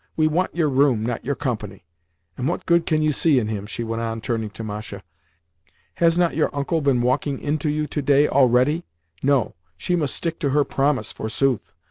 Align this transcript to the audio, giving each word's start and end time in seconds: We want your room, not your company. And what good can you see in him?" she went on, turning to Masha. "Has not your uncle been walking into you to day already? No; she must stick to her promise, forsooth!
We 0.17 0.25
want 0.25 0.55
your 0.55 0.67
room, 0.67 1.05
not 1.05 1.23
your 1.23 1.35
company. 1.35 1.85
And 2.35 2.47
what 2.47 2.65
good 2.65 2.87
can 2.87 3.03
you 3.03 3.11
see 3.11 3.37
in 3.37 3.49
him?" 3.49 3.67
she 3.67 3.83
went 3.83 4.01
on, 4.01 4.19
turning 4.19 4.49
to 4.49 4.63
Masha. 4.63 5.03
"Has 5.97 6.17
not 6.17 6.35
your 6.35 6.49
uncle 6.55 6.81
been 6.81 7.03
walking 7.03 7.37
into 7.37 7.69
you 7.69 7.85
to 7.85 8.01
day 8.01 8.27
already? 8.27 8.83
No; 9.21 9.53
she 9.77 9.95
must 9.95 10.15
stick 10.15 10.39
to 10.39 10.49
her 10.49 10.63
promise, 10.63 11.11
forsooth! 11.11 11.71